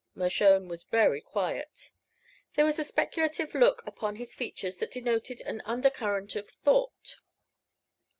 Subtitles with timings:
[0.15, 1.91] Mershone was very quiet.
[2.55, 7.17] There was a speculative look upon his features that denoted an undercurrent of thought.